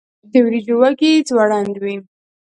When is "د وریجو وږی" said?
0.31-1.13